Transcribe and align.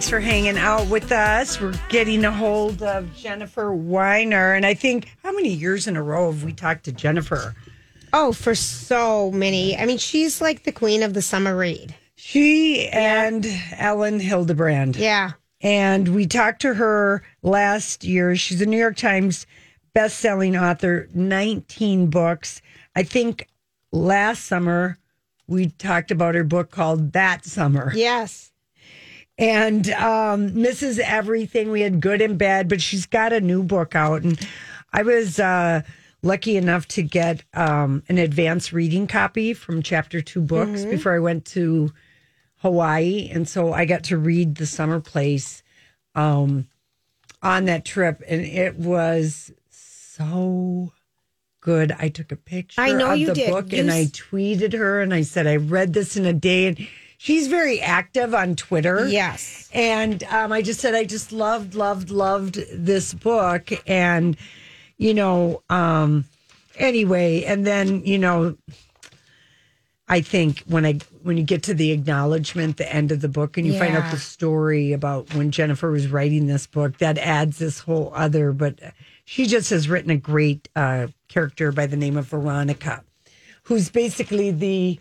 Thanks 0.00 0.08
for 0.08 0.20
hanging 0.20 0.56
out 0.56 0.88
with 0.88 1.12
us. 1.12 1.60
We're 1.60 1.78
getting 1.90 2.24
a 2.24 2.32
hold 2.32 2.82
of 2.82 3.14
Jennifer 3.14 3.70
Weiner. 3.74 4.54
And 4.54 4.64
I 4.64 4.72
think, 4.72 5.14
how 5.22 5.30
many 5.30 5.50
years 5.50 5.86
in 5.86 5.94
a 5.94 6.02
row 6.02 6.32
have 6.32 6.42
we 6.42 6.54
talked 6.54 6.84
to 6.84 6.92
Jennifer? 6.92 7.54
Oh, 8.14 8.32
for 8.32 8.54
so 8.54 9.30
many. 9.30 9.76
I 9.76 9.84
mean, 9.84 9.98
she's 9.98 10.40
like 10.40 10.62
the 10.62 10.72
queen 10.72 11.02
of 11.02 11.12
the 11.12 11.20
summer 11.20 11.54
read. 11.54 11.94
She 12.16 12.88
and 12.88 13.46
Elin 13.72 14.20
Hilderbrand. 14.20 14.96
Yeah. 14.96 15.32
And 15.60 16.14
we 16.14 16.26
talked 16.26 16.62
to 16.62 16.72
her 16.72 17.22
last 17.42 18.02
year. 18.02 18.34
She's 18.36 18.62
a 18.62 18.66
New 18.66 18.78
York 18.78 18.96
Times 18.96 19.46
best-selling 19.92 20.56
author, 20.56 21.10
19 21.12 22.06
books. 22.06 22.62
I 22.96 23.02
think 23.02 23.48
last 23.92 24.46
summer 24.46 24.96
we 25.46 25.66
talked 25.66 26.10
about 26.10 26.36
her 26.36 26.44
book 26.44 26.70
called 26.70 27.12
That 27.12 27.44
Summer. 27.44 27.92
Yes. 27.94 28.50
And 29.40 29.88
um, 29.92 30.50
Mrs. 30.50 30.98
Everything, 30.98 31.70
we 31.70 31.80
had 31.80 32.00
good 32.00 32.20
and 32.20 32.36
bad, 32.38 32.68
but 32.68 32.80
she's 32.82 33.06
got 33.06 33.32
a 33.32 33.40
new 33.40 33.62
book 33.62 33.94
out. 33.94 34.22
And 34.22 34.38
I 34.92 35.02
was 35.02 35.40
uh, 35.40 35.80
lucky 36.22 36.56
enough 36.58 36.86
to 36.88 37.02
get 37.02 37.42
um, 37.54 38.02
an 38.10 38.18
advanced 38.18 38.72
reading 38.72 39.06
copy 39.06 39.54
from 39.54 39.82
chapter 39.82 40.20
two 40.20 40.42
books 40.42 40.82
Mm-hmm. 40.82 40.90
before 40.90 41.14
I 41.14 41.20
went 41.20 41.46
to 41.46 41.90
Hawaii. 42.56 43.30
And 43.32 43.48
so 43.48 43.72
I 43.72 43.86
got 43.86 44.04
to 44.04 44.18
read 44.18 44.56
The 44.56 44.66
Summer 44.66 45.00
Place 45.00 45.62
um, 46.14 46.66
on 47.42 47.64
that 47.64 47.86
trip. 47.86 48.22
And 48.28 48.42
it 48.42 48.76
was 48.76 49.50
so 49.70 50.92
good. 51.62 51.92
I 51.98 52.10
took 52.10 52.30
a 52.30 52.36
picture 52.36 52.80
I 52.80 52.92
know 52.92 53.12
of 53.12 53.18
you 53.18 53.26
the 53.28 53.34
did. 53.34 53.50
book 53.50 53.72
You 53.72 53.80
and 53.80 53.90
I 53.90 54.04
tweeted 54.04 54.74
her 54.74 55.00
and 55.00 55.14
I 55.14 55.22
said, 55.22 55.46
I 55.46 55.56
read 55.56 55.94
this 55.94 56.18
in 56.18 56.26
a 56.26 56.34
day. 56.34 56.66
And 56.66 56.88
she's 57.22 57.48
very 57.48 57.82
active 57.82 58.34
on 58.34 58.56
Twitter. 58.56 59.06
Yes. 59.06 59.68
And 59.74 60.24
um, 60.24 60.52
I 60.52 60.62
just 60.62 60.80
said, 60.80 60.94
I 60.94 61.04
just 61.04 61.32
loved, 61.32 61.74
loved, 61.74 62.08
loved 62.10 62.58
this 62.72 63.12
book. 63.12 63.70
And, 63.86 64.38
you 64.96 65.12
know, 65.12 65.62
um, 65.68 66.24
anyway, 66.76 67.44
and 67.44 67.66
then, 67.66 68.06
you 68.06 68.16
know, 68.16 68.56
I 70.08 70.22
think 70.22 70.60
when 70.60 70.86
I 70.86 70.98
when 71.22 71.36
you 71.36 71.44
get 71.44 71.62
to 71.64 71.74
the 71.74 71.92
acknowledgement, 71.92 72.78
the 72.78 72.92
end 72.92 73.12
of 73.12 73.20
the 73.20 73.28
book, 73.28 73.56
and 73.56 73.64
you 73.66 73.78
find 73.78 73.94
out 73.94 74.10
the 74.10 74.18
story 74.18 74.92
about 74.92 75.32
when 75.34 75.52
Jennifer 75.52 75.88
was 75.90 76.08
writing 76.08 76.46
this 76.48 76.66
book, 76.66 76.98
that 76.98 77.16
adds 77.18 77.58
this 77.58 77.78
whole 77.78 78.10
other. 78.12 78.52
But 78.52 78.80
she 79.24 79.46
just 79.46 79.70
has 79.70 79.88
written 79.88 80.10
a 80.10 80.16
great 80.16 80.68
uh, 80.74 81.08
character 81.28 81.70
by 81.70 81.86
the 81.86 81.96
name 81.96 82.16
of 82.16 82.26
Veronica, 82.26 83.04
who's 83.64 83.88
basically 83.88 84.50
the 84.50 84.98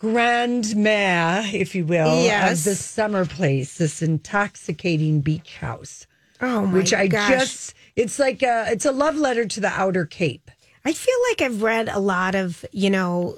grandmère, 0.00 1.52
if 1.52 1.74
you 1.74 1.84
will, 1.84 2.22
Yes. 2.22 2.58
of 2.60 2.64
the 2.64 2.74
summer 2.74 3.24
place, 3.24 3.78
this 3.78 4.02
intoxicating 4.02 5.20
beach 5.20 5.56
house. 5.58 6.06
Oh, 6.40 6.62
my 6.62 6.64
gosh. 6.66 6.72
which 6.74 6.94
I 6.94 7.06
gosh. 7.06 7.30
just 7.30 7.74
it's 7.96 8.18
like 8.18 8.42
a 8.42 8.66
it's 8.70 8.84
a 8.84 8.92
love 8.92 9.16
letter 9.16 9.46
to 9.46 9.60
the 9.60 9.68
outer 9.68 10.04
cape. 10.04 10.50
I 10.84 10.92
feel 10.92 11.14
like 11.30 11.40
I've 11.42 11.62
read 11.62 11.88
a 11.88 11.98
lot 11.98 12.34
of, 12.34 12.64
you 12.72 12.90
know, 12.90 13.36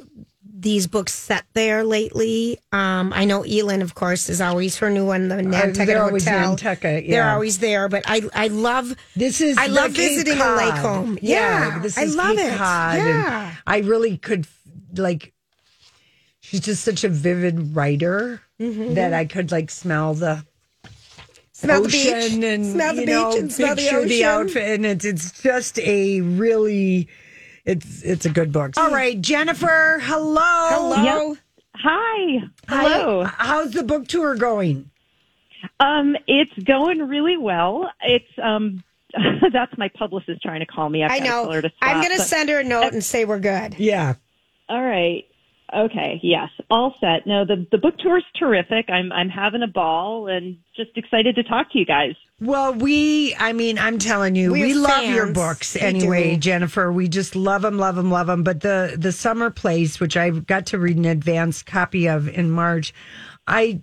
these 0.60 0.88
books 0.88 1.14
set 1.14 1.44
there 1.54 1.84
lately. 1.84 2.58
Um, 2.72 3.12
I 3.14 3.24
know 3.24 3.42
Elin, 3.42 3.80
of 3.80 3.94
course, 3.94 4.28
is 4.28 4.40
always 4.40 4.76
her 4.78 4.90
new 4.90 5.06
one, 5.06 5.28
the 5.28 5.40
Nantucket 5.42 5.80
Uh, 5.82 5.84
they're 5.86 6.02
always 6.02 6.24
Hotel. 6.24 6.48
Nantucket, 6.48 7.08
They're 7.08 7.30
always 7.30 7.58
there, 7.58 7.88
but 7.88 8.02
I 8.06 8.22
I 8.34 8.48
love 8.48 8.94
This 9.14 9.40
is 9.40 9.56
I 9.56 9.66
love 9.68 9.94
Cape 9.94 10.08
visiting 10.10 10.32
in 10.34 10.38
Cod. 10.40 10.56
Lake 10.58 10.74
Home. 10.82 11.18
Yeah, 11.22 11.78
this 11.78 11.96
I 11.96 12.04
love 12.04 12.36
Cape 12.36 12.46
it. 12.52 12.56
Cod, 12.58 12.96
Yeah. 12.98 13.54
I 13.66 13.78
really 13.78 14.18
could 14.18 14.46
like. 14.96 15.32
She's 16.48 16.60
just 16.60 16.84
such 16.84 17.04
a 17.04 17.08
vivid 17.08 17.76
writer 17.76 18.40
that 18.58 19.12
I 19.14 19.24
could 19.26 19.50
like 19.52 19.70
smell 19.70 20.14
the 20.14 20.44
Mm-hmm. 20.84 21.66
smell 21.66 21.82
the 21.82 21.88
beach, 21.88 22.12
ocean 22.14 22.42
and 22.44 22.64
smell 22.66 22.94
the 22.94 23.00
you 23.00 23.06
beach, 23.06 23.14
know, 23.14 23.36
and 23.36 23.52
smell 23.52 23.74
the 23.74 23.82
picture 23.82 23.96
ocean. 23.98 24.22
outfit, 24.24 24.74
and 24.76 24.86
it's 24.86 25.04
it's 25.04 25.42
just 25.42 25.78
a 25.80 26.20
really. 26.20 27.08
It's 27.64 28.02
it's 28.02 28.24
a 28.24 28.30
good 28.30 28.52
book. 28.52 28.74
All 28.76 28.90
right, 28.90 29.20
Jennifer. 29.20 29.98
Hello. 30.00 30.40
Hello. 30.40 31.36
Hi. 31.74 32.38
Hello. 32.68 33.24
How's 33.24 33.72
the 33.72 33.82
book 33.82 34.06
tour 34.08 34.36
going? 34.36 34.88
Um, 35.80 36.16
it's 36.28 36.52
going 36.64 36.98
really 37.00 37.36
well. 37.36 37.90
It's 38.02 38.24
um, 38.42 38.82
that's 39.52 39.76
my 39.76 39.88
publicist 39.88 40.40
trying 40.42 40.60
to 40.60 40.66
call 40.66 40.88
me. 40.88 41.02
I've 41.04 41.10
I 41.10 41.18
gotta 41.18 41.30
know. 41.30 41.42
Tell 41.44 41.52
her 41.52 41.62
to 41.62 41.70
I'm 41.82 42.02
going 42.02 42.16
to 42.16 42.22
send 42.22 42.48
her 42.50 42.60
a 42.60 42.64
note 42.64 42.92
and 42.92 43.02
say 43.04 43.24
we're 43.24 43.38
good. 43.40 43.78
Yeah. 43.78 44.14
All 44.68 44.82
right. 44.82 45.24
Okay. 45.74 46.18
Yes. 46.22 46.48
All 46.70 46.94
set. 47.00 47.26
No, 47.26 47.44
the 47.44 47.66
the 47.70 47.78
book 47.78 47.98
tour 47.98 48.18
is 48.18 48.24
terrific. 48.38 48.88
I'm 48.88 49.12
I'm 49.12 49.28
having 49.28 49.62
a 49.62 49.66
ball 49.66 50.26
and 50.28 50.56
just 50.76 50.90
excited 50.96 51.34
to 51.36 51.42
talk 51.42 51.70
to 51.72 51.78
you 51.78 51.84
guys. 51.84 52.14
Well, 52.40 52.72
we, 52.72 53.34
I 53.34 53.52
mean, 53.52 53.78
I'm 53.78 53.98
telling 53.98 54.36
you, 54.36 54.52
We're 54.52 54.66
we 54.68 54.74
love 54.74 55.04
your 55.04 55.32
books 55.32 55.74
We 55.74 55.80
anyway, 55.80 56.30
do. 56.34 56.36
Jennifer. 56.36 56.92
We 56.92 57.08
just 57.08 57.34
love 57.34 57.62
them, 57.62 57.78
love 57.78 57.96
them, 57.96 58.10
love 58.12 58.28
them. 58.28 58.44
But 58.44 58.60
the, 58.60 58.94
the 58.96 59.10
Summer 59.10 59.50
Place, 59.50 59.98
which 59.98 60.16
I 60.16 60.30
got 60.30 60.66
to 60.66 60.78
read 60.78 60.96
an 60.98 61.04
advanced 61.04 61.66
copy 61.66 62.08
of 62.08 62.28
in 62.28 62.52
March, 62.52 62.94
I 63.48 63.80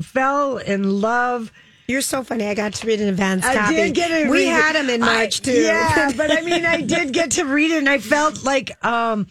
fell 0.00 0.56
in 0.58 1.00
love. 1.02 1.52
You're 1.86 2.00
so 2.00 2.24
funny. 2.24 2.46
I 2.46 2.54
got 2.54 2.72
to 2.74 2.86
read 2.86 3.02
an 3.02 3.08
advance 3.08 3.44
I 3.44 3.54
copy. 3.54 3.74
did 3.74 3.94
get 3.94 4.08
to 4.08 4.30
We 4.30 4.48
it. 4.48 4.52
had 4.52 4.74
them 4.76 4.88
in 4.88 5.02
I- 5.02 5.06
March 5.16 5.42
too. 5.42 5.52
Yeah, 5.52 6.10
but 6.16 6.30
I 6.30 6.40
mean, 6.40 6.64
I 6.64 6.80
did 6.80 7.12
get 7.12 7.32
to 7.32 7.44
read 7.44 7.70
it, 7.70 7.78
and 7.78 7.88
I 7.88 7.98
felt 7.98 8.42
like 8.44 8.82
um, 8.84 9.26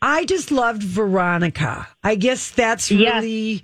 I 0.00 0.24
just 0.24 0.50
loved 0.50 0.82
Veronica. 0.82 1.88
I 2.04 2.14
guess 2.14 2.50
that's 2.50 2.90
Yes. 2.90 3.22
really 3.22 3.62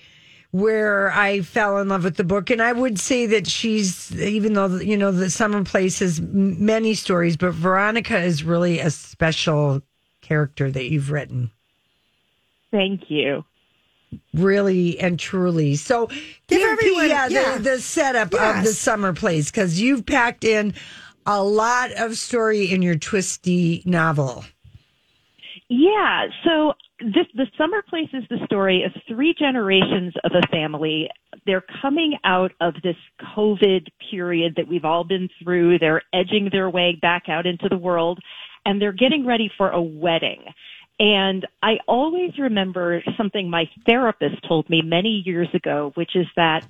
where 0.50 1.10
I 1.12 1.40
fell 1.40 1.78
in 1.78 1.88
love 1.88 2.04
with 2.04 2.16
the 2.16 2.24
book, 2.24 2.48
and 2.50 2.62
I 2.62 2.72
would 2.72 2.98
say 2.98 3.26
that 3.26 3.46
she's 3.48 4.14
even 4.20 4.52
though 4.54 4.76
you 4.76 4.96
know 4.96 5.10
the 5.12 5.30
Summer 5.30 5.64
Place 5.64 5.98
has 5.98 6.20
many 6.20 6.94
stories, 6.94 7.36
but 7.36 7.54
Veronica 7.54 8.18
is 8.20 8.44
really 8.44 8.78
a 8.78 8.90
special 8.90 9.82
character 10.20 10.70
that 10.70 10.84
you've 10.90 11.10
written. 11.10 11.50
Thank 12.70 13.10
you. 13.10 13.44
Really 14.32 14.98
and 15.00 15.18
truly. 15.18 15.74
So 15.74 16.06
give, 16.46 16.62
everyone- 16.62 17.08
yeah, 17.08 17.26
yeah. 17.28 17.56
The, 17.58 17.62
the 17.70 17.80
setup 17.80 18.32
of 18.34 18.64
the 18.64 18.72
summer 18.72 19.12
place 19.12 19.50
because 19.50 19.80
you've 19.80 20.06
packed 20.06 20.44
in 20.44 20.74
a 21.26 21.42
lot 21.42 21.90
of 21.92 22.16
story 22.16 22.70
in 22.72 22.80
your 22.82 22.96
twisty 22.96 23.82
novel. 23.84 24.44
Yeah. 25.76 26.26
So 26.44 26.74
this 27.00 27.26
the 27.34 27.46
summer 27.58 27.82
place 27.88 28.08
is 28.12 28.22
the 28.30 28.38
story 28.46 28.84
of 28.84 28.92
three 29.08 29.34
generations 29.36 30.14
of 30.22 30.30
a 30.32 30.46
family. 30.48 31.08
They're 31.46 31.64
coming 31.82 32.16
out 32.22 32.52
of 32.60 32.74
this 32.84 32.96
COVID 33.36 33.88
period 34.10 34.54
that 34.56 34.68
we've 34.68 34.84
all 34.84 35.02
been 35.02 35.28
through. 35.42 35.80
They're 35.80 36.02
edging 36.12 36.48
their 36.52 36.70
way 36.70 36.96
back 37.00 37.24
out 37.28 37.46
into 37.46 37.68
the 37.68 37.76
world 37.76 38.20
and 38.64 38.80
they're 38.80 38.92
getting 38.92 39.26
ready 39.26 39.50
for 39.58 39.70
a 39.70 39.82
wedding. 39.82 40.44
And 41.00 41.44
I 41.60 41.78
always 41.88 42.38
remember 42.38 43.02
something 43.16 43.50
my 43.50 43.64
therapist 43.84 44.36
told 44.46 44.70
me 44.70 44.80
many 44.80 45.24
years 45.26 45.48
ago, 45.52 45.90
which 45.96 46.14
is 46.14 46.26
that 46.36 46.64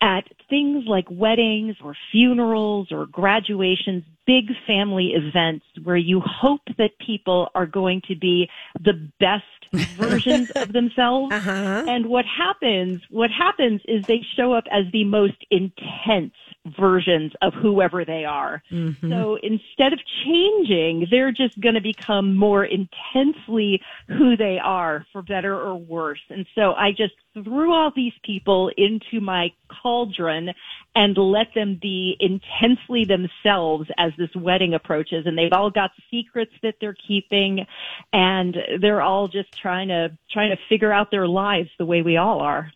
at 0.00 0.24
things 0.48 0.84
like 0.86 1.06
weddings 1.10 1.76
or 1.82 1.96
funerals 2.12 2.88
or 2.90 3.06
graduations, 3.06 4.04
big 4.26 4.50
family 4.66 5.12
events 5.14 5.64
where 5.82 5.96
you 5.96 6.20
hope 6.20 6.60
that 6.78 6.90
people 7.04 7.48
are 7.54 7.66
going 7.66 8.02
to 8.08 8.16
be 8.16 8.48
the 8.80 9.10
best 9.18 9.44
versions 9.96 10.50
of 10.50 10.72
themselves. 10.72 11.32
Uh-huh. 11.32 11.84
And 11.88 12.06
what 12.06 12.24
happens, 12.24 13.02
what 13.10 13.30
happens 13.30 13.80
is 13.86 14.04
they 14.06 14.24
show 14.36 14.52
up 14.52 14.64
as 14.70 14.84
the 14.92 15.04
most 15.04 15.36
intense 15.50 16.32
versions 16.78 17.32
of 17.42 17.54
whoever 17.54 18.04
they 18.04 18.24
are. 18.24 18.62
Mm-hmm. 18.70 19.10
So 19.10 19.38
instead 19.42 19.92
of 19.92 20.00
changing, 20.24 21.06
they're 21.10 21.32
just 21.32 21.60
going 21.60 21.74
to 21.74 21.80
become 21.80 22.34
more 22.34 22.64
intensely 22.64 23.80
who 24.08 24.36
they 24.36 24.58
are 24.62 25.06
for 25.12 25.22
better 25.22 25.54
or 25.54 25.76
worse. 25.76 26.20
And 26.28 26.46
so 26.54 26.72
I 26.72 26.90
just 26.90 27.14
threw 27.44 27.72
all 27.72 27.92
these 27.94 28.12
people 28.24 28.70
into 28.76 29.20
my 29.20 29.52
cauldron 29.82 30.50
and 30.94 31.16
let 31.18 31.48
them 31.54 31.78
be 31.80 32.16
intensely 32.18 33.04
themselves 33.04 33.88
as 33.98 34.12
this 34.16 34.34
wedding 34.34 34.74
approaches. 34.74 35.26
And 35.26 35.36
they've 35.36 35.52
all 35.52 35.70
got 35.70 35.90
secrets 36.10 36.52
that 36.62 36.76
they're 36.80 36.96
keeping 37.06 37.66
and 38.12 38.56
they're 38.80 39.02
all 39.02 39.28
just 39.28 39.52
trying 39.60 39.88
to, 39.88 40.16
trying 40.30 40.50
to 40.50 40.56
figure 40.68 40.92
out 40.92 41.10
their 41.10 41.28
lives 41.28 41.68
the 41.78 41.86
way 41.86 42.02
we 42.02 42.16
all 42.16 42.40
are. 42.40 42.72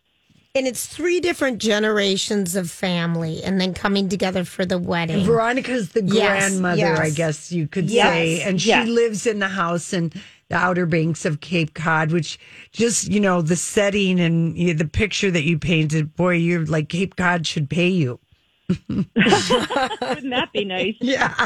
And 0.53 0.67
it's 0.67 0.85
three 0.85 1.21
different 1.21 1.59
generations 1.59 2.57
of 2.57 2.69
family 2.69 3.41
and 3.41 3.59
then 3.59 3.73
coming 3.73 4.09
together 4.09 4.43
for 4.43 4.65
the 4.65 4.77
wedding. 4.77 5.25
Veronica's 5.25 5.93
the 5.93 6.03
Yes, 6.03 6.49
grandmother, 6.49 6.77
yes. 6.77 6.99
I 6.99 7.09
guess 7.09 7.51
you 7.53 7.67
could 7.67 7.89
Yes, 7.89 8.11
say. 8.11 8.41
And 8.41 8.61
she 8.61 8.67
yes. 8.67 8.87
lives 8.87 9.25
in 9.25 9.39
the 9.39 9.47
house 9.47 9.93
in 9.93 10.11
the 10.51 10.57
Outer 10.57 10.85
Banks 10.85 11.23
of 11.25 11.39
Cape 11.39 11.73
Cod, 11.73 12.11
which 12.11 12.37
just, 12.73 13.09
you 13.09 13.21
know, 13.21 13.41
the 13.41 13.55
setting 13.55 14.19
and 14.19 14.57
you 14.57 14.67
know, 14.67 14.73
the 14.73 14.85
picture 14.85 15.31
that 15.31 15.43
you 15.43 15.57
painted, 15.57 16.13
boy, 16.15 16.33
you're 16.33 16.65
like 16.65 16.89
Cape 16.89 17.15
Cod 17.15 17.47
should 17.47 17.69
pay 17.69 17.87
you. 17.87 18.19
Wouldn't 18.89 19.13
that 19.15 20.49
be 20.53 20.65
nice? 20.65 20.95
Yeah. 21.01 21.33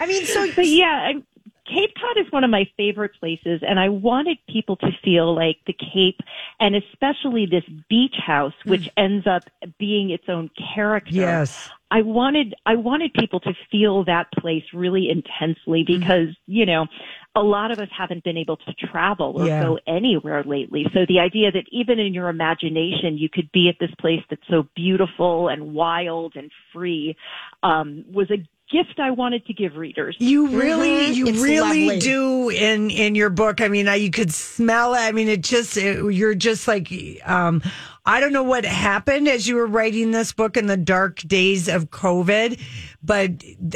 I 0.00 0.06
mean, 0.06 0.24
so 0.24 0.50
But 0.56 0.66
yeah, 0.66 1.12
I, 1.14 1.22
Cape 1.72 1.94
Cod 1.94 2.24
is 2.24 2.30
one 2.32 2.44
of 2.44 2.50
my 2.50 2.68
favorite 2.76 3.12
places, 3.18 3.62
and 3.66 3.80
I 3.80 3.88
wanted 3.88 4.38
people 4.48 4.76
to 4.76 4.90
feel 5.02 5.34
like 5.34 5.56
the 5.66 5.72
Cape, 5.72 6.20
and 6.60 6.74
especially 6.76 7.46
this 7.46 7.64
beach 7.88 8.16
house, 8.24 8.52
which 8.66 8.88
ends 8.96 9.26
up 9.26 9.44
being 9.78 10.10
its 10.10 10.24
own 10.28 10.50
character. 10.74 11.12
Yes. 11.12 11.70
I 11.90 12.00
wanted 12.02 12.54
I 12.64 12.76
wanted 12.76 13.12
people 13.12 13.38
to 13.40 13.52
feel 13.70 14.04
that 14.04 14.26
place 14.38 14.64
really 14.72 15.08
intensely 15.10 15.84
Mm-hmm. 15.84 16.00
because 16.00 16.28
you 16.46 16.64
know 16.66 16.86
a 17.34 17.40
lot 17.42 17.70
of 17.70 17.78
us 17.78 17.88
haven't 17.96 18.24
been 18.24 18.36
able 18.36 18.56
to 18.58 18.72
travel 18.74 19.34
or 19.36 19.46
Yeah. 19.46 19.62
go 19.62 19.78
anywhere 19.86 20.42
lately. 20.44 20.86
So 20.94 21.00
the 21.06 21.18
idea 21.18 21.50
that 21.52 21.64
even 21.70 21.98
in 21.98 22.12
your 22.14 22.28
imagination 22.28 23.18
you 23.18 23.28
could 23.28 23.50
be 23.52 23.68
at 23.68 23.76
this 23.78 23.94
place 23.98 24.20
that's 24.30 24.46
so 24.48 24.66
beautiful 24.74 25.48
and 25.48 25.74
wild 25.74 26.34
and 26.36 26.50
free 26.72 27.16
um, 27.62 28.04
was 28.10 28.30
a 28.30 28.38
gift 28.72 28.98
I 28.98 29.10
wanted 29.10 29.46
to 29.46 29.52
give 29.52 29.76
readers. 29.76 30.16
You 30.18 30.48
really, 30.48 30.88
Mhm. 31.08 31.14
you 31.14 31.26
It's 31.28 31.38
really 31.38 31.86
lovely. 31.86 31.98
do 32.00 32.48
in 32.48 32.90
in 32.90 33.14
your 33.14 33.30
book. 33.30 33.60
I 33.60 33.68
mean, 33.68 33.86
I, 33.86 33.96
you 33.96 34.10
could 34.10 34.32
smell 34.32 34.94
it. 34.94 35.00
I 35.00 35.12
mean, 35.12 35.28
it 35.28 35.42
just 35.42 35.76
it, 35.76 36.02
you're 36.12 36.34
just 36.34 36.66
like 36.66 36.90
um, 37.24 37.62
I 38.06 38.18
don't 38.20 38.32
know 38.32 38.42
what 38.42 38.64
happened 38.64 39.28
as 39.28 39.46
you 39.46 39.54
were 39.56 39.66
writing 39.66 40.10
this 40.10 40.32
book 40.32 40.56
in 40.56 40.66
the 40.66 40.76
dark 40.76 41.20
days 41.20 41.68
of 41.68 41.90
COVID, 41.90 42.58
but 43.02 43.30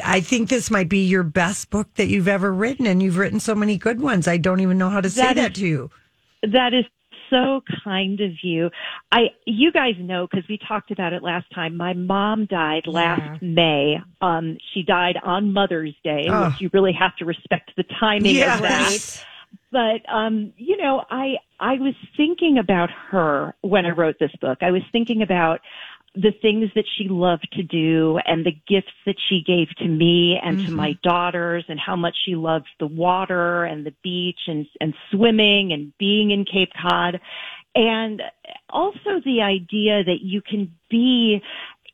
I 0.04 0.20
think 0.20 0.48
this 0.48 0.70
might 0.70 0.88
be 0.88 1.04
your 1.04 1.22
best 1.22 1.70
book 1.70 1.88
that 1.94 2.06
you've 2.08 2.26
ever 2.28 2.52
written, 2.52 2.87
and 2.87 3.02
you've 3.02 3.19
written 3.19 3.38
so 3.38 3.54
many 3.54 3.76
good 3.76 4.00
ones. 4.00 4.26
I 4.26 4.37
don't 4.38 4.60
even 4.60 4.78
know 4.78 4.88
how 4.90 5.00
to 5.00 5.10
say 5.10 5.22
That 5.22 5.37
that, 5.37 5.50
is- 5.52 5.58
to 5.58 5.66
you. 5.66 5.90
That 6.43 6.75
is 6.75 6.84
so 7.31 7.62
kind 7.84 8.20
of 8.20 8.32
you. 8.43 8.70
I, 9.12 9.31
you 9.44 9.73
guys 9.73 9.94
know 9.99 10.26
because 10.31 10.49
we 10.49 10.58
talked 10.67 10.90
about 10.90 11.12
it 11.12 11.23
last 11.23 11.46
time. 11.55 11.76
My 11.76 11.93
mom 11.93 12.46
died 12.46 12.87
last 12.87 13.43
May. 13.43 13.96
Um, 14.20 14.58
she 14.73 14.82
died 14.82 15.17
on 15.23 15.52
Mother's 15.52 15.94
Day, 16.05 16.26
Oh. 16.31 16.49
which 16.49 16.61
you 16.61 16.70
really 16.73 16.93
have 16.93 17.17
to 17.17 17.25
respect 17.25 17.73
the 17.76 17.84
timing 18.00 18.37
Yeah. 18.37 18.55
of 18.56 18.62
that. 18.62 19.25
But 19.73 20.08
um, 20.12 20.52
you 20.56 20.76
know, 20.76 21.05
I 21.11 21.37
I 21.61 21.75
was 21.75 21.94
thinking 22.17 22.58
about 22.58 22.90
her 23.11 23.55
when 23.62 23.87
I 23.87 23.90
wrote 23.90 24.17
this 24.19 24.31
book. 24.40 24.58
I 24.62 24.70
was 24.70 24.82
thinking 24.93 25.22
about 25.22 25.61
the 26.17 26.33
things 26.41 26.71
that 26.75 26.87
she 26.97 27.09
loved 27.09 27.47
to 27.53 27.63
do 27.63 28.19
and 28.25 28.45
the 28.45 28.57
gifts 28.67 28.93
that 29.05 29.17
she 29.29 29.43
gave 29.47 29.69
to 29.77 29.87
me 29.87 30.41
and 30.43 30.65
to 30.67 30.73
my 30.73 30.91
mm-hmm. 30.91 31.09
daughters 31.09 31.65
and 31.69 31.79
how 31.79 31.95
much 31.95 32.17
she 32.25 32.35
loved 32.35 32.67
the 32.81 32.87
water 32.87 33.65
and 33.65 33.85
the 33.85 33.95
beach 34.03 34.41
and 34.47 34.67
and 34.81 34.95
swimming 35.11 35.73
and 35.73 35.93
being 35.99 36.31
in 36.31 36.45
Cape 36.45 36.73
Cod. 36.81 37.21
And 37.75 38.23
also 38.71 39.21
the 39.25 39.43
idea 39.43 40.03
that 40.03 40.21
you 40.23 40.41
can 40.41 40.75
be 40.89 41.43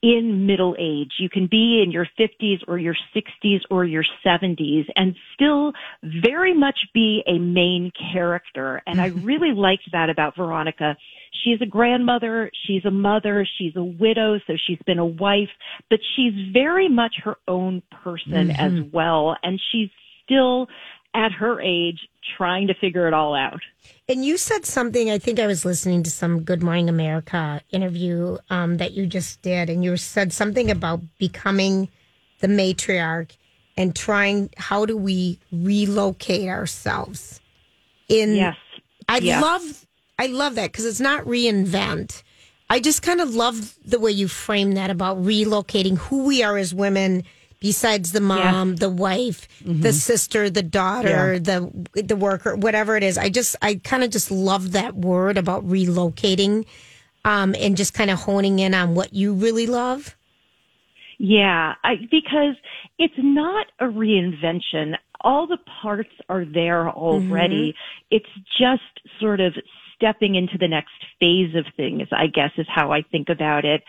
in 0.02 0.46
middle 0.46 0.75
age. 0.78 1.12
You 1.19 1.28
can 1.28 1.46
be 1.46 1.82
in 1.84 1.93
your 1.93 2.08
50s 2.19 2.58
or 2.66 2.76
your 2.76 2.96
60s 3.14 3.60
or 3.70 3.84
your 3.84 4.04
70s 4.26 4.84
and 4.96 5.14
still 5.34 5.72
very 6.02 6.54
much 6.54 6.78
be 6.93 7.22
a 7.26 7.38
main 7.38 7.93
character. 8.12 8.82
And 8.87 9.00
I 9.00 9.10
mm-hmm. 9.10 9.25
really 9.25 9.52
liked 9.52 9.88
that 9.93 10.10
about 10.10 10.37
Veronica. 10.37 10.96
She's 11.44 11.62
a 11.62 11.66
grandmother, 11.66 12.50
she's 12.66 12.84
a 12.84 12.90
mother, 12.90 13.46
she's 13.58 13.75
a 13.76 13.84
widow, 13.84 14.38
so 14.46 14.54
she's 14.66 14.78
been 14.87 14.99
a 14.99 15.06
wife, 15.06 15.49
but 15.88 16.00
she's 16.16 16.34
very 16.52 16.88
much 16.88 17.14
her 17.25 17.37
own 17.46 17.82
person 18.02 18.50
as 18.50 18.72
mm-hmm. 18.72 18.90
well. 18.90 19.37
And 19.43 19.60
she's 19.70 19.88
still 20.25 20.66
at 21.14 21.32
her 21.32 21.61
age 21.61 22.09
trying 22.37 22.67
to 22.69 22.75
figure 22.75 23.06
it 23.06 23.14
all 23.14 23.35
out. 23.35 23.61
And 24.09 24.25
you 24.25 24.37
said 24.37 24.64
something. 24.64 25.11
I 25.11 25.19
think 25.19 25.38
I 25.38 25.47
was 25.47 25.64
listening 25.64 26.03
to 26.05 26.11
some 26.11 26.43
Good 26.43 26.62
Morning 26.62 26.88
America 26.88 27.61
interview 27.70 28.38
um, 28.50 28.79
that 28.79 28.93
you 28.93 29.06
just 29.06 29.43
did, 29.43 29.69
and 29.69 29.85
you 29.85 29.97
said 29.97 30.32
something 30.32 30.70
about 30.70 31.00
becoming 31.19 31.88
the 32.41 32.49
matriarch 32.49 33.32
and 33.76 33.94
trying. 33.94 34.50
How 34.56 34.87
do 34.87 34.97
we 34.97 35.38
relocate 35.50 36.49
ourselves? 36.49 37.41
In 38.09 38.37
Yes. 38.37 38.56
I 39.09 39.19
Yeah. 39.19 39.41
love 39.41 39.87
I 40.19 40.26
love 40.26 40.55
that 40.55 40.70
because 40.70 40.85
it's 40.85 41.00
not 41.00 41.25
reinvent. 41.25 42.23
I 42.70 42.81
just 42.81 43.03
kind 43.03 43.20
of 43.20 43.35
love 43.35 43.75
the 43.85 43.99
way 43.99 44.12
you 44.12 44.29
frame 44.29 44.73
that 44.73 44.91
about 44.91 45.23
relocating 45.23 45.99
who 45.99 46.25
we 46.25 46.43
are 46.43 46.56
as 46.56 46.73
women 46.75 47.25
besides 47.62 48.11
the 48.11 48.20
mom, 48.20 48.76
the 48.76 48.91
wife, 48.91 49.49
the 49.64 49.93
sister, 49.93 50.50
the 50.50 50.62
daughter, 50.64 51.38
the 51.38 51.70
the 51.94 52.17
worker, 52.17 52.56
whatever 52.56 52.97
it 52.97 53.05
is. 53.05 53.17
I 53.17 53.29
just 53.31 53.56
I 53.62 53.76
kind 53.76 54.03
of 54.03 54.11
just 54.11 54.31
love 54.31 54.73
that 54.73 54.97
word 54.97 55.38
about 55.38 55.67
relocating 55.67 56.67
um 57.25 57.55
and 57.59 57.76
just 57.76 57.94
kind 57.94 58.11
of 58.11 58.19
honing 58.19 58.59
in 58.59 58.75
on 58.75 58.94
what 58.94 59.14
you 59.14 59.32
really 59.32 59.67
love. 59.67 60.17
Yeah, 61.19 61.75
I, 61.85 61.94
because 62.11 62.56
it's 62.99 63.14
not 63.19 63.67
a 63.79 63.85
reinvention. 63.85 64.97
All 65.20 65.47
the 65.47 65.59
parts 65.81 66.11
are 66.29 66.44
there 66.44 66.91
already. 66.91 67.76
It's 68.11 68.26
just 68.59 68.82
sort 69.20 69.38
of 69.38 69.55
stepping 69.94 70.35
into 70.35 70.59
the 70.59 70.67
next 70.67 70.91
phase 71.20 71.55
of 71.55 71.64
things, 71.76 72.09
I 72.11 72.26
guess 72.26 72.50
is 72.59 72.67
how 72.69 72.91
I 72.91 73.03
think 73.03 73.29
about 73.29 73.64
it. 73.64 73.85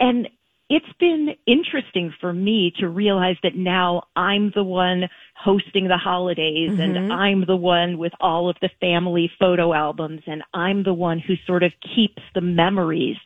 And 0.00 0.28
it's 0.72 0.92
been 0.98 1.34
interesting 1.46 2.14
for 2.18 2.32
me 2.32 2.72
to 2.78 2.88
realize 2.88 3.36
that 3.42 3.54
now 3.54 4.04
I'm 4.16 4.52
the 4.54 4.64
one 4.64 5.10
hosting 5.36 5.86
the 5.86 5.98
holidays 5.98 6.70
and 6.78 6.96
mm-hmm. 6.96 7.12
I'm 7.12 7.44
the 7.44 7.56
one 7.56 7.98
with 7.98 8.14
all 8.20 8.48
of 8.48 8.56
the 8.62 8.70
family 8.80 9.30
photo 9.38 9.74
albums 9.74 10.22
and 10.26 10.42
I'm 10.54 10.82
the 10.82 10.94
one 10.94 11.18
who 11.18 11.34
sort 11.46 11.62
of 11.62 11.72
keeps 11.94 12.22
the 12.34 12.40
memories. 12.40 13.18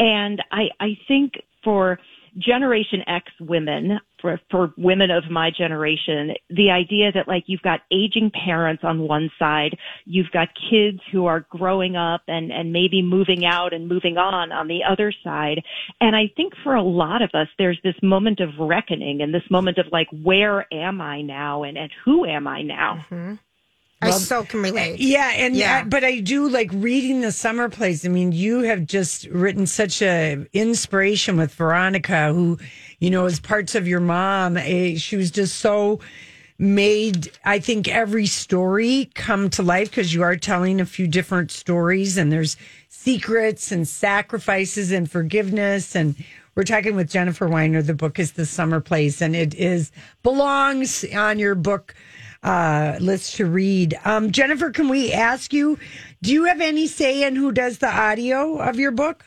And 0.00 0.42
I, 0.50 0.70
I 0.80 0.98
think 1.06 1.34
for 1.62 2.00
Generation 2.38 3.00
X 3.06 3.26
women, 3.40 3.98
for, 4.20 4.40
for 4.50 4.72
women 4.76 5.10
of 5.10 5.30
my 5.30 5.50
generation, 5.56 6.32
the 6.50 6.70
idea 6.70 7.12
that 7.12 7.28
like 7.28 7.44
you've 7.46 7.62
got 7.62 7.80
aging 7.92 8.30
parents 8.30 8.82
on 8.84 9.06
one 9.06 9.30
side, 9.38 9.76
you've 10.04 10.30
got 10.32 10.48
kids 10.70 10.98
who 11.12 11.26
are 11.26 11.46
growing 11.50 11.96
up 11.96 12.22
and, 12.28 12.50
and 12.50 12.72
maybe 12.72 13.02
moving 13.02 13.44
out 13.44 13.72
and 13.72 13.88
moving 13.88 14.16
on 14.16 14.52
on 14.52 14.68
the 14.68 14.80
other 14.88 15.12
side. 15.24 15.62
And 16.00 16.16
I 16.16 16.30
think 16.36 16.52
for 16.62 16.74
a 16.74 16.82
lot 16.82 17.22
of 17.22 17.30
us, 17.34 17.48
there's 17.58 17.78
this 17.82 17.96
moment 18.02 18.40
of 18.40 18.50
reckoning 18.58 19.20
and 19.20 19.32
this 19.32 19.48
moment 19.50 19.78
of 19.78 19.86
like, 19.92 20.08
where 20.10 20.66
am 20.72 21.00
I 21.00 21.22
now 21.22 21.62
and, 21.62 21.76
and 21.76 21.90
who 22.04 22.24
am 22.24 22.46
I 22.46 22.62
now? 22.62 23.04
Mm-hmm. 23.10 23.34
I 24.00 24.10
so 24.12 24.44
can 24.44 24.62
relate. 24.62 25.00
Yeah, 25.00 25.32
and 25.34 25.56
Yeah. 25.56 25.78
yeah, 25.78 25.84
but 25.84 26.04
I 26.04 26.20
do 26.20 26.48
like 26.48 26.70
reading 26.72 27.20
the 27.20 27.32
summer 27.32 27.68
place. 27.68 28.04
I 28.04 28.08
mean, 28.08 28.32
you 28.32 28.60
have 28.60 28.86
just 28.86 29.26
written 29.26 29.66
such 29.66 30.00
a 30.02 30.46
inspiration 30.52 31.36
with 31.36 31.52
Veronica, 31.54 32.32
who 32.32 32.58
you 33.00 33.10
know 33.10 33.26
is 33.26 33.40
parts 33.40 33.74
of 33.74 33.88
your 33.88 34.00
mom. 34.00 34.56
She 34.96 35.16
was 35.16 35.30
just 35.30 35.56
so 35.56 35.98
made. 36.58 37.30
I 37.44 37.58
think 37.58 37.88
every 37.88 38.26
story 38.26 39.10
come 39.14 39.50
to 39.50 39.62
life 39.62 39.90
because 39.90 40.14
you 40.14 40.22
are 40.22 40.36
telling 40.36 40.80
a 40.80 40.86
few 40.86 41.08
different 41.08 41.50
stories, 41.50 42.16
and 42.16 42.30
there's 42.30 42.56
secrets 42.88 43.72
and 43.72 43.86
sacrifices 43.86 44.92
and 44.92 45.10
forgiveness 45.10 45.94
and. 45.96 46.14
We're 46.54 46.64
talking 46.64 46.96
with 46.96 47.08
Jennifer 47.08 47.46
Weiner. 47.46 47.82
The 47.82 47.94
book 47.94 48.18
is 48.18 48.32
The 48.32 48.44
Summer 48.44 48.80
Place, 48.80 49.22
and 49.22 49.36
it 49.36 49.54
is 49.54 49.92
belongs 50.24 51.04
on 51.14 51.38
your 51.38 51.54
book 51.54 51.94
uh, 52.42 52.96
list 53.00 53.36
to 53.36 53.46
read. 53.46 53.98
Um, 54.04 54.30
Jennifer, 54.30 54.70
can 54.70 54.88
we 54.88 55.12
ask 55.12 55.52
you, 55.52 55.78
do 56.22 56.32
you 56.32 56.44
have 56.44 56.60
any 56.60 56.86
say 56.86 57.22
in 57.22 57.36
who 57.36 57.52
does 57.52 57.78
the 57.78 57.88
audio 57.88 58.58
of 58.58 58.78
your 58.78 58.90
book? 58.90 59.24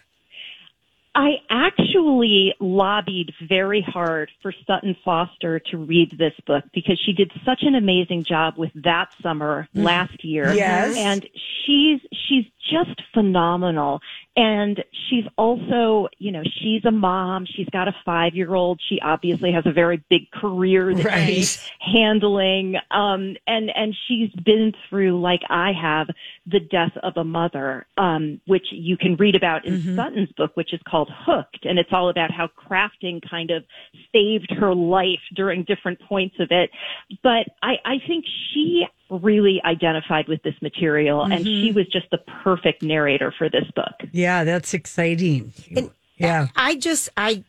I 1.13 1.41
actually 1.50 2.53
lobbied 2.62 3.34
very 3.48 3.82
hard 3.82 4.32
for 4.41 4.53
Sutton 4.65 4.96
Foster 5.03 5.60
to 5.60 5.77
read 5.77 6.18
this 6.18 6.34
book 6.48 6.63
because 6.74 6.98
she 7.06 7.12
did 7.12 7.32
such 7.46 7.63
an 7.63 7.75
amazing 7.75 8.24
job 8.24 8.58
with 8.58 8.72
that 8.75 9.10
summer 9.22 9.68
last 9.74 10.24
year. 10.24 10.53
Yes. 10.53 10.96
And 10.96 11.27
she's 11.65 12.00
she's 12.13 12.46
just 12.72 13.01
phenomenal. 13.13 14.00
And 14.38 14.82
she's 15.10 15.26
also, 15.38 16.08
you 16.18 16.32
know, 16.32 16.42
she's 16.60 16.86
a 16.86 16.92
mom. 16.92 17.46
She's 17.46 17.68
got 17.70 17.90
a 17.90 17.96
five 18.06 18.34
year 18.34 18.56
old. 18.56 18.80
She 18.88 19.00
obviously 19.02 19.52
has 19.52 19.66
a 19.66 19.74
very 19.74 20.02
big 20.10 20.32
career 20.32 20.94
that 20.96 21.06
Right. 21.06 21.28
she's 21.28 21.70
handling. 21.80 22.76
Um, 22.92 23.36
and, 23.46 23.70
and 23.76 23.94
she's 24.08 24.30
been 24.46 24.74
through, 24.90 25.20
like 25.20 25.42
I 25.50 25.74
have, 25.74 26.08
the 26.46 26.62
death 26.62 26.94
of 27.04 27.18
a 27.18 27.26
mother, 27.26 27.86
um, 27.98 28.40
which 28.48 28.68
you 28.72 28.96
can 28.96 29.18
read 29.18 29.36
about 29.36 29.66
in 29.66 29.96
Sutton's 29.96 30.32
book, 30.38 30.52
which 30.56 30.74
is 30.74 30.80
called 30.88 31.10
Hooked. 31.14 31.66
And 31.66 31.78
it's 31.78 31.92
all 31.92 32.10
about 32.10 32.32
how 32.32 32.48
crafting 32.48 33.22
kind 33.30 33.52
of 33.52 33.64
saved 34.14 34.52
her 34.58 34.74
life 34.74 35.20
during 35.36 35.64
different 35.64 36.00
points 36.08 36.36
of 36.40 36.48
it. 36.52 36.70
But 37.22 37.48
I, 37.62 37.74
I 37.84 37.96
think 38.08 38.24
she 38.54 38.86
really 39.20 39.62
identified 39.65 40.27
with 40.27 40.41
this 40.44 40.56
material 40.62 41.24
and 41.24 41.46
she 41.46 41.72
was 41.72 41.86
just 41.88 42.10
the 42.12 42.18
perfect 42.44 42.82
narrator 42.82 43.34
for 43.38 43.50
this 43.50 43.65
book. 43.75 43.94
Yeah, 44.12 44.44
that's 44.44 44.74
exciting. 44.74 45.53
yeah. 46.18 46.48
I 46.56 46.75
just 46.75 47.10
I 47.18 47.44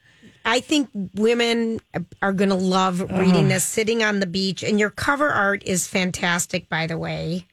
I 0.45 0.61
think 0.61 0.91
women 1.15 1.79
are 2.21 2.33
going 2.33 2.51
to 2.51 2.57
love 2.57 3.01
reading 3.01 3.49
this 3.49 3.65
sitting 3.65 4.03
on 4.03 4.19
the 4.21 4.27
beach 4.27 4.65
and 4.65 4.81
your 4.81 4.91
cover 4.91 5.29
art 5.31 5.63
is 5.65 5.87
fantastic 5.87 6.69
by 6.69 6.87
the 6.87 6.99
way. 6.99 7.47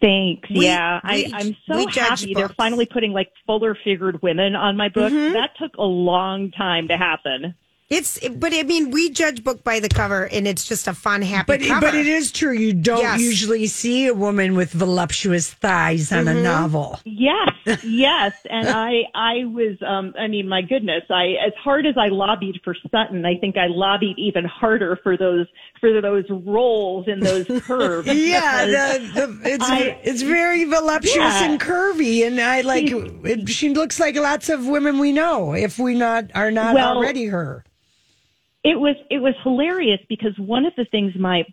Thanks. 0.00 0.50
We- 0.50 0.64
yeah, 0.66 1.00
we- 1.04 1.26
I, 1.26 1.30
I'm 1.32 1.56
so 1.68 1.76
we 1.76 1.86
judge 1.86 2.22
happy 2.22 2.34
they're 2.34 2.48
finally 2.48 2.86
putting 2.86 3.12
like 3.12 3.30
fuller 3.46 3.76
figured 3.84 4.20
women 4.20 4.56
on 4.56 4.76
my 4.76 4.88
book. 4.88 5.12
Mm-hmm. 5.12 5.34
That 5.34 5.50
took 5.56 5.76
a 5.76 5.84
long 5.84 6.50
time 6.50 6.88
to 6.88 6.96
happen. 6.96 7.54
It's, 7.92 8.18
but 8.28 8.54
I 8.54 8.62
mean, 8.62 8.90
we 8.90 9.10
judge 9.10 9.44
book 9.44 9.62
by 9.62 9.78
the 9.80 9.88
cover, 9.88 10.24
and 10.24 10.48
it's 10.48 10.66
just 10.66 10.88
a 10.88 10.94
fun, 10.94 11.20
happy 11.22 11.44
But 11.46 11.60
cover. 11.62 11.80
but 11.82 11.94
it 11.94 12.06
is 12.06 12.32
true. 12.32 12.52
You 12.52 12.72
don't 12.72 13.00
Yes. 13.02 13.20
usually 13.20 13.66
see 13.66 14.06
a 14.06 14.14
woman 14.14 14.54
with 14.56 14.72
voluptuous 14.72 15.52
thighs 15.52 16.10
on 16.10 16.24
Mm-hmm. 16.24 16.38
a 16.38 16.42
novel. 16.42 17.00
Yes, 17.04 17.50
yes, 17.84 18.32
and 18.48 18.68
I, 18.68 19.02
I 19.14 19.44
was, 19.44 19.76
um, 19.86 20.14
I 20.18 20.26
mean, 20.28 20.48
my 20.48 20.62
goodness, 20.62 21.02
I, 21.10 21.34
as 21.46 21.52
hard 21.62 21.84
as 21.86 21.96
I 21.98 22.08
lobbied 22.08 22.60
for 22.64 22.74
Sutton, 22.90 23.26
I 23.26 23.36
think 23.36 23.56
I 23.58 23.66
lobbied 23.68 24.18
even 24.18 24.44
harder 24.46 24.98
for 25.02 25.16
those, 25.18 25.46
for 25.80 26.00
those 26.00 26.24
rolls 26.30 27.06
and 27.08 27.22
those 27.22 27.46
curves. 27.66 28.06
Yeah, 28.08 28.64
the, 28.66 29.10
the, 29.42 29.50
it's 29.50 29.64
I- 29.68 29.98
it's 30.02 30.22
very 30.22 30.64
voluptuous 30.64 31.14
Yeah. 31.16 31.44
and 31.44 31.60
curvy, 31.60 32.26
and 32.26 32.40
I 32.40 32.62
like. 32.62 32.84
It, 32.90 33.48
she 33.50 33.68
looks 33.70 34.00
like 34.00 34.16
lots 34.16 34.48
of 34.48 34.66
women 34.66 34.98
we 34.98 35.12
know, 35.12 35.52
if 35.54 35.78
we 35.78 35.94
not 35.94 36.30
are 36.34 36.50
not 36.50 36.74
Well- 36.74 36.96
already 36.96 37.26
her. 37.26 37.64
It 38.64 38.78
was 38.78 38.96
it 39.10 39.18
was 39.18 39.34
hilarious 39.42 40.00
because 40.08 40.38
one 40.38 40.66
of 40.66 40.72
the 40.76 40.84
things 40.84 41.14
my 41.18 41.44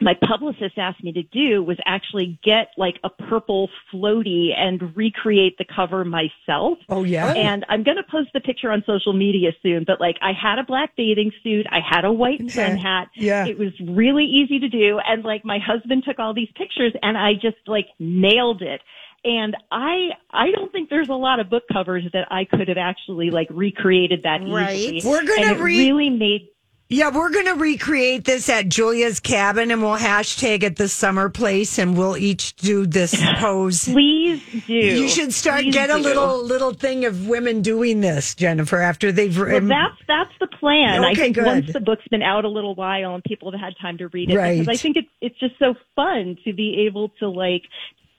my 0.00 0.14
publicist 0.26 0.78
asked 0.78 1.04
me 1.04 1.12
to 1.12 1.22
do 1.22 1.62
was 1.62 1.76
actually 1.84 2.38
get 2.42 2.68
like 2.78 2.98
a 3.04 3.10
purple 3.10 3.68
floaty 3.92 4.48
and 4.56 4.96
recreate 4.96 5.58
the 5.58 5.64
cover 5.64 6.04
myself. 6.04 6.78
Oh 6.88 7.04
yeah, 7.04 7.32
And 7.34 7.66
I'm 7.68 7.82
going 7.82 7.98
to 7.98 8.02
post 8.10 8.30
the 8.32 8.40
picture 8.40 8.70
on 8.70 8.82
social 8.86 9.12
media 9.12 9.50
soon, 9.62 9.84
but 9.86 10.00
like 10.00 10.16
I 10.22 10.32
had 10.32 10.58
a 10.58 10.64
black 10.64 10.96
bathing 10.96 11.32
suit, 11.42 11.66
I 11.70 11.80
had 11.86 12.04
a 12.04 12.12
white 12.12 12.50
sun 12.50 12.76
hat. 12.78 13.08
Yeah. 13.14 13.46
It 13.46 13.58
was 13.58 13.72
really 13.80 14.24
easy 14.24 14.58
to 14.60 14.68
do. 14.68 14.98
And 15.06 15.22
like 15.22 15.44
my 15.44 15.58
husband 15.58 16.04
took 16.06 16.18
all 16.18 16.32
these 16.32 16.50
pictures 16.54 16.94
and 17.02 17.18
I 17.18 17.34
just 17.34 17.58
like 17.66 17.88
nailed 17.98 18.62
it. 18.62 18.80
And 19.24 19.54
I, 19.70 20.08
I 20.30 20.50
don't 20.50 20.72
think 20.72 20.88
there's 20.88 21.10
a 21.10 21.14
lot 21.14 21.40
of 21.40 21.50
book 21.50 21.64
covers 21.70 22.04
that 22.14 22.28
I 22.32 22.44
could 22.46 22.68
have 22.68 22.78
actually 22.78 23.30
like 23.30 23.48
recreated 23.50 24.22
that 24.22 24.40
Right. 24.42 24.76
easily. 24.76 25.10
We're 25.12 25.26
gonna 25.26 25.48
and 25.52 25.60
it 25.60 25.62
re- 25.62 25.90
really 25.90 26.10
made 26.10 26.48
yeah. 26.92 27.10
We're 27.14 27.30
gonna 27.30 27.54
recreate 27.54 28.24
this 28.24 28.48
at 28.48 28.68
Julia's 28.68 29.20
cabin, 29.20 29.70
and 29.70 29.80
we'll 29.80 29.96
hashtag 29.96 30.64
it 30.64 30.74
the 30.74 30.88
summer 30.88 31.28
place, 31.28 31.78
and 31.78 31.96
we'll 31.96 32.16
each 32.16 32.56
do 32.56 32.84
this 32.84 33.14
pose. 33.36 33.84
Please 33.84 34.42
do. 34.66 34.72
You 34.74 35.08
should 35.08 35.32
start 35.32 35.60
Please 35.62 35.72
get 35.74 35.88
a 35.90 35.98
do. 35.98 36.00
little 36.02 36.42
little 36.42 36.72
thing 36.74 37.04
of 37.04 37.28
women 37.28 37.62
doing 37.62 38.00
this, 38.00 38.34
Jennifer. 38.34 38.80
After 38.80 39.12
they've 39.12 39.38
Well, 39.38 39.60
that's 39.60 39.94
that's 40.08 40.32
the 40.40 40.48
plan. 40.48 41.04
I 41.04 41.12
Okay, 41.12 41.20
think 41.20 41.36
good. 41.36 41.44
once 41.46 41.72
the 41.72 41.78
book's 41.78 42.08
been 42.08 42.22
out 42.22 42.44
a 42.44 42.48
little 42.48 42.74
while 42.74 43.14
and 43.14 43.22
people 43.22 43.52
have 43.52 43.60
had 43.60 43.74
time 43.80 43.96
to 43.98 44.08
read 44.08 44.28
it, 44.30 44.36
Right. 44.36 44.58
because 44.58 44.76
I 44.76 44.80
think 44.82 44.96
it's 44.96 45.08
it's 45.20 45.38
just 45.38 45.60
so 45.60 45.74
fun 45.94 46.38
to 46.44 46.52
be 46.52 46.86
able 46.88 47.10
to 47.20 47.28
like 47.28 47.62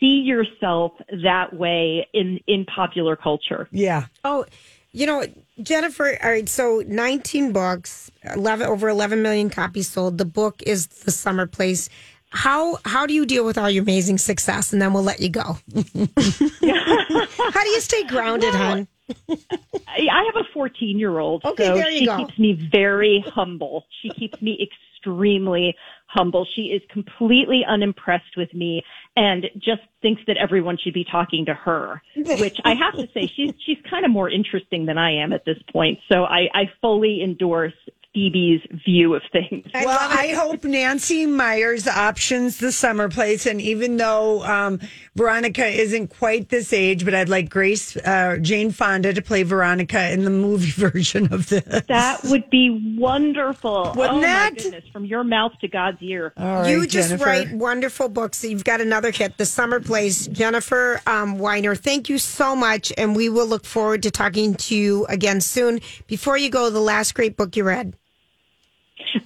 see 0.01 0.21
yourself 0.25 0.91
that 1.23 1.53
way 1.53 2.05
in 2.13 2.39
in 2.47 2.65
popular 2.65 3.15
culture. 3.15 3.69
yeah. 3.71 4.07
Oh, 4.25 4.45
you 4.93 5.05
know, 5.05 5.23
Jennifer, 5.63 6.17
all 6.21 6.29
right, 6.29 6.49
so 6.49 6.83
19 6.85 7.53
books, 7.53 8.11
11 8.35 8.67
over 8.67 8.89
11 8.89 9.21
million 9.21 9.49
copies 9.49 9.87
sold. 9.87 10.17
The 10.17 10.25
book 10.25 10.61
is 10.67 10.87
The 10.87 11.11
Summer 11.11 11.47
Place. 11.47 11.87
How 12.31 12.77
how 12.83 13.05
do 13.05 13.13
you 13.13 13.25
deal 13.25 13.45
with 13.45 13.57
all 13.57 13.69
your 13.69 13.83
amazing 13.83 14.17
success? 14.17 14.73
And 14.73 14.81
then 14.81 14.91
we'll 14.93 15.03
let 15.03 15.21
you 15.21 15.29
go. 15.29 15.57
how 15.73 17.63
do 17.63 17.69
you 17.69 17.81
stay 17.81 18.03
grounded, 18.05 18.53
hon? 18.53 18.87
I 19.29 20.07
I 20.11 20.23
have 20.33 20.35
a 20.45 20.47
14 20.53 20.97
year 20.99 21.19
old, 21.19 21.43
Okay, 21.45 21.65
so 21.65 21.75
there 21.75 21.89
you 21.89 21.99
she 21.99 22.05
go. 22.05 22.17
keeps 22.17 22.37
me 22.39 22.53
very 22.71 23.23
humble. 23.27 23.85
She 24.01 24.09
keeps 24.09 24.41
me 24.41 24.67
extremely 24.97 25.75
humble. 26.13 26.45
She 26.55 26.63
is 26.63 26.81
completely 26.89 27.63
unimpressed 27.67 28.37
with 28.37 28.53
me 28.53 28.83
and 29.15 29.45
just 29.55 29.81
thinks 30.01 30.21
that 30.27 30.37
everyone 30.37 30.77
should 30.77 30.93
be 30.93 31.05
talking 31.09 31.45
to 31.45 31.53
her. 31.53 32.01
Which 32.15 32.59
I 32.63 32.75
have 32.75 32.93
to 32.95 33.07
say, 33.13 33.27
she's 33.27 33.53
she's 33.65 33.77
kind 33.89 34.05
of 34.05 34.11
more 34.11 34.29
interesting 34.29 34.85
than 34.85 34.97
I 34.97 35.11
am 35.13 35.33
at 35.33 35.45
this 35.45 35.57
point. 35.71 35.99
So 36.11 36.23
I, 36.23 36.47
I 36.53 36.71
fully 36.81 37.21
endorse 37.23 37.73
Phoebe's 38.13 38.61
view 38.85 39.15
of 39.15 39.21
things. 39.31 39.65
well, 39.73 39.97
I 39.99 40.29
hope 40.29 40.63
Nancy 40.65 41.25
Meyers 41.25 41.87
options 41.87 42.57
the 42.57 42.71
summer 42.71 43.07
place, 43.07 43.45
and 43.45 43.61
even 43.61 43.97
though 43.97 44.43
um, 44.43 44.79
Veronica 45.15 45.65
isn't 45.65 46.09
quite 46.09 46.49
this 46.49 46.73
age, 46.73 47.05
but 47.05 47.15
I'd 47.15 47.29
like 47.29 47.49
Grace 47.49 47.95
uh, 47.95 48.37
Jane 48.41 48.71
Fonda 48.71 49.13
to 49.13 49.21
play 49.21 49.43
Veronica 49.43 50.11
in 50.11 50.25
the 50.25 50.29
movie 50.29 50.71
version 50.91 51.33
of 51.33 51.47
this. 51.49 51.83
That 51.87 52.23
would 52.25 52.49
be 52.49 52.97
wonderful. 52.97 53.93
Wouldn't 53.95 54.17
oh 54.17 54.21
that? 54.21 54.53
my 54.53 54.61
goodness, 54.61 54.83
from 54.91 55.05
your 55.05 55.23
mouth 55.23 55.53
to 55.61 55.69
God's 55.69 56.01
ear. 56.01 56.33
All 56.35 56.61
right, 56.61 56.69
you 56.69 56.85
just 56.87 57.09
Jennifer. 57.09 57.25
write 57.25 57.53
wonderful 57.53 58.09
books. 58.09 58.43
You've 58.43 58.65
got 58.65 58.81
another 58.81 59.11
hit, 59.11 59.37
The 59.37 59.45
Summer 59.45 59.79
Place. 59.79 60.27
Jennifer 60.27 61.01
um, 61.07 61.37
Weiner, 61.37 61.75
thank 61.75 62.09
you 62.09 62.17
so 62.17 62.55
much. 62.55 62.91
And 62.97 63.15
we 63.15 63.29
will 63.29 63.47
look 63.47 63.65
forward 63.65 64.03
to 64.03 64.11
talking 64.11 64.55
to 64.55 64.75
you 64.75 65.05
again 65.05 65.39
soon. 65.39 65.79
Before 66.07 66.37
you 66.37 66.49
go, 66.49 66.69
the 66.69 66.81
last 66.81 67.15
great 67.15 67.37
book 67.37 67.55
you 67.55 67.63
read. 67.63 67.95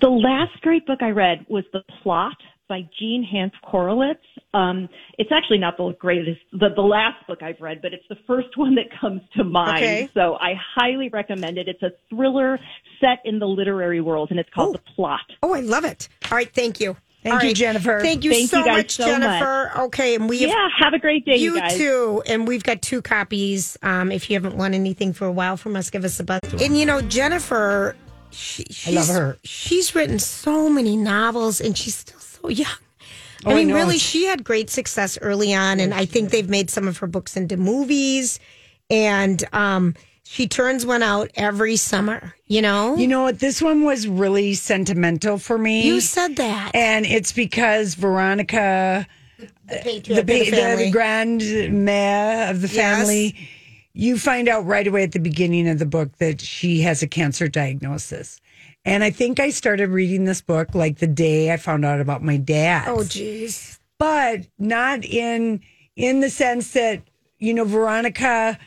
The 0.01 0.09
last 0.09 0.61
great 0.61 0.85
book 0.85 0.99
I 1.01 1.09
read 1.09 1.45
was 1.49 1.63
The 1.73 1.83
Plot 2.01 2.37
by 2.67 2.81
Jean 2.97 3.27
Hanff 3.31 3.51
Korelitz. 3.63 4.15
Um, 4.53 4.89
it's 5.17 5.31
actually 5.31 5.59
not 5.59 5.77
the 5.77 5.93
greatest, 5.99 6.41
the, 6.51 6.69
the 6.75 6.81
last 6.81 7.25
book 7.27 7.43
I've 7.43 7.59
read, 7.59 7.81
but 7.81 7.93
it's 7.93 8.07
the 8.09 8.17
first 8.27 8.49
one 8.57 8.75
that 8.75 8.85
comes 8.99 9.21
to 9.35 9.43
mind. 9.43 9.83
Okay. 9.83 10.09
So 10.13 10.35
I 10.35 10.53
highly 10.75 11.09
recommend 11.09 11.57
it. 11.57 11.67
It's 11.67 11.83
a 11.83 11.91
thriller 12.09 12.59
set 12.99 13.19
in 13.25 13.39
the 13.39 13.47
literary 13.47 14.01
world, 14.01 14.31
and 14.31 14.39
it's 14.39 14.49
called 14.49 14.75
The 14.75 14.93
Plot. 14.95 15.21
Oh, 15.43 15.53
I 15.53 15.59
love 15.59 15.85
it. 15.85 16.09
All 16.31 16.37
right, 16.37 16.51
thank 16.51 16.79
you. 16.79 16.97
Thank 17.25 17.41
All 17.41 17.49
you, 17.49 17.55
Jennifer. 17.55 18.01
Thank 18.01 18.23
you 18.23 18.31
Thank 18.31 18.51
so 18.51 18.59
you 18.59 18.65
much, 18.67 18.97
so 18.97 19.05
Jennifer. 19.07 19.71
Okay, 19.85 20.13
and 20.13 20.29
we 20.29 20.41
have 20.41 20.49
Yeah, 20.51 20.67
have 20.79 20.93
a 20.93 20.99
great 20.99 21.25
day, 21.25 21.37
you, 21.37 21.55
you 21.55 21.69
too. 21.71 22.23
And 22.27 22.47
we've 22.47 22.63
got 22.63 22.83
two 22.83 23.01
copies. 23.01 23.77
Um, 23.81 24.11
if 24.11 24.29
you 24.29 24.35
haven't 24.35 24.55
won 24.55 24.75
anything 24.75 25.11
for 25.11 25.25
a 25.25 25.31
while 25.31 25.57
from 25.57 25.75
us, 25.75 25.89
give 25.89 26.05
us 26.05 26.19
a 26.19 26.23
buzz. 26.23 26.39
And 26.61 26.77
you 26.77 26.85
know, 26.85 27.01
Jennifer, 27.01 27.95
she, 28.35 28.65
she's, 28.69 28.93
love 28.95 29.07
her. 29.07 29.37
She's 29.43 29.95
written 29.95 30.19
so 30.19 30.69
many 30.69 30.95
novels, 30.97 31.59
and 31.61 31.77
she's 31.77 31.95
still 31.95 32.19
so 32.19 32.49
young. 32.49 32.67
Oh, 33.45 33.51
I 33.51 33.53
I 33.53 33.55
mean, 33.57 33.67
know. 33.69 33.75
really, 33.75 33.97
she 33.97 34.25
had 34.25 34.43
great 34.43 34.69
success 34.69 35.17
early 35.21 35.53
on, 35.53 35.79
and 35.79 35.93
I 35.93 36.05
think 36.05 36.31
they've 36.31 36.49
made 36.49 36.69
some 36.69 36.87
of 36.87 36.97
her 36.99 37.07
books 37.07 37.37
into 37.37 37.57
movies. 37.57 38.39
And 38.89 39.43
um, 39.53 39.93
she 40.23 40.47
turns 40.47 40.85
one 40.85 41.03
out 41.03 41.29
every 41.35 41.75
summer. 41.75 42.35
You 42.47 42.61
know, 42.61 42.95
You 42.95 43.07
know 43.07 43.23
what? 43.23 43.39
This 43.39 43.61
one 43.61 43.83
was 43.85 44.07
really 44.07 44.53
sentimental 44.53 45.37
for 45.39 45.57
me. 45.57 45.83
you 45.87 45.99
said 46.01 46.35
that. 46.37 46.71
and 46.75 47.05
it's 47.05 47.31
because 47.31 47.95
Veronica, 47.95 49.07
the 49.67 50.01
the, 50.05 50.19
of 50.19 50.25
the 50.27 50.45
family. 50.51 50.85
the 50.85 50.91
grand 50.91 51.41
mare 51.83 52.49
of 52.51 52.61
the 52.61 52.67
Yes. 52.67 52.73
You 53.97 54.17
find 54.19 54.47
out 54.49 54.65
right 54.65 54.85
away 54.85 55.03
at 55.03 55.13
the 55.13 55.19
beginning 55.19 55.67
of 55.69 55.79
the 55.79 55.85
book 55.85 56.17
that 56.17 56.41
she 56.41 56.81
has 56.81 57.01
a 57.01 57.07
cancer 57.07 57.47
diagnosis. 57.47 58.41
And 58.83 59.03
I 59.03 59.09
think 59.09 59.39
I 59.39 59.49
started 59.49 59.89
reading 59.89 60.25
this 60.25 60.41
book 60.41 60.75
like 60.75 60.97
the 60.99 61.07
day 61.07 61.51
I 61.53 61.57
found 61.57 61.85
out 61.85 62.01
about 62.01 62.21
my 62.21 62.37
dad. 62.37 62.87
oh, 62.89 62.97
jeez. 62.97 63.79
but 63.97 64.41
not 64.59 65.05
in 65.05 65.61
in 65.95 66.19
the 66.19 66.29
sense 66.29 66.73
that 66.73 67.01
you 67.39 67.53
know 67.53 67.63
Veronica 67.63 68.59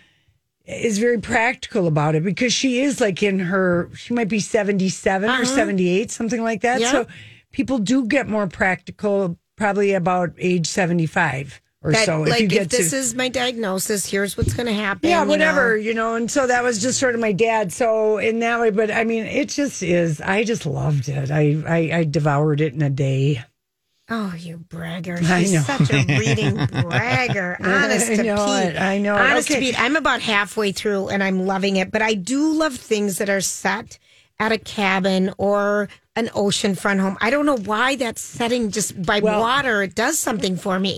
is 0.66 0.98
very 0.98 1.18
practical 1.20 1.86
about 1.86 2.14
it 2.14 2.24
because 2.24 2.52
she 2.52 2.80
is 2.80 3.00
like 3.00 3.22
in 3.22 3.38
her 3.38 3.90
she 3.94 4.12
might 4.14 4.28
be 4.28 4.40
77 4.40 5.28
or 5.30 5.44
78 5.44 6.10
something 6.10 6.42
like 6.42 6.62
that 6.62 6.80
Uh-huh. 6.82 6.96
Yeah. 6.98 7.04
so 7.04 7.08
people 7.52 7.78
do 7.78 8.06
get 8.06 8.28
more 8.28 8.46
practical 8.46 9.38
probably 9.56 9.92
about 9.94 10.32
age 10.38 10.66
75 10.66 11.60
or 11.82 11.92
That, 11.92 12.06
so 12.06 12.22
like, 12.22 12.32
if 12.34 12.40
you 12.40 12.48
get 12.48 12.62
if 12.62 12.68
this 12.70 12.90
to 12.90 12.96
is 12.96 13.14
my 13.14 13.28
diagnosis, 13.28 14.04
here's 14.10 14.36
what's 14.36 14.52
going 14.54 14.66
to 14.66 14.72
happen. 14.72 15.08
yeah 15.10 15.22
you 15.22 15.28
whatever 15.28 15.70
know. 15.76 15.82
you 15.82 15.94
know 15.94 16.14
and 16.16 16.30
so 16.30 16.46
that 16.46 16.64
was 16.64 16.82
just 16.82 16.98
sort 16.98 17.14
of 17.14 17.20
my 17.20 17.32
dad 17.32 17.72
so 17.72 18.18
in 18.18 18.40
that 18.40 18.58
way 18.60 18.70
but 18.70 18.90
i 18.90 19.04
mean 19.04 19.24
it 19.24 19.48
just 19.48 19.82
is 19.82 20.20
i 20.20 20.42
just 20.42 20.66
loved 20.66 21.08
it 21.08 21.30
i 21.30 21.56
i, 21.68 21.98
I 21.98 22.04
devoured 22.04 22.60
it 22.60 22.74
in 22.74 22.82
a 22.82 22.90
day 22.90 23.44
Oh, 24.10 24.32
you 24.38 24.56
bragger. 24.56 25.18
I 25.22 25.40
She's 25.42 25.52
know. 25.52 25.60
such 25.60 25.90
a 25.92 26.18
reading 26.18 26.54
bragger. 26.82 27.58
Honest 27.60 28.08
I 28.08 28.16
to 28.16 28.22
Pete. 28.22 28.26
it. 28.74 28.80
I 28.80 28.96
know 28.96 29.14
it. 29.14 29.20
Honest 29.20 29.50
Okay. 29.50 29.60
to 29.60 29.66
Pete. 29.66 29.78
I'm 29.78 29.96
about 29.96 30.22
halfway 30.22 30.72
through 30.72 31.08
and 31.08 31.22
I'm 31.22 31.44
loving 31.44 31.76
it, 31.76 31.90
but 31.90 32.00
I 32.00 32.14
do 32.14 32.54
love 32.54 32.74
things 32.74 33.18
that 33.18 33.28
are 33.28 33.42
set 33.42 33.98
at 34.40 34.50
a 34.50 34.56
cabin 34.56 35.34
or 35.36 35.90
an 36.16 36.28
oceanfront 36.28 37.00
home. 37.00 37.18
I 37.20 37.28
don't 37.28 37.44
know 37.44 37.58
why 37.58 37.96
that 37.96 38.18
setting 38.18 38.70
just 38.70 39.00
by 39.02 39.20
Well- 39.20 39.40
water, 39.40 39.82
it 39.82 39.94
does 39.94 40.18
something 40.18 40.56
for 40.56 40.80
me. 40.80 40.96